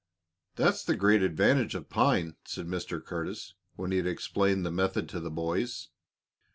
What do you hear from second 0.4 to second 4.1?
"That's the great advantage of pine," said Mr. Curtis, when he had